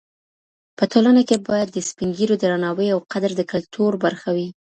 [0.77, 4.47] په ټولنه کي باید د سپین ږیرو درناوی او قدر د کلتور برخه وي.